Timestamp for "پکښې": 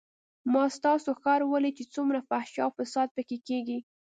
3.15-3.37